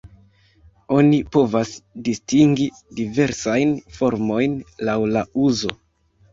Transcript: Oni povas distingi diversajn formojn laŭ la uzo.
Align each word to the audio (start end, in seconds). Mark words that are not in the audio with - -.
Oni 0.95 1.19
povas 1.37 1.73
distingi 2.09 2.67
diversajn 3.01 3.77
formojn 4.01 4.59
laŭ 4.91 4.99
la 5.15 5.27
uzo. 5.49 5.75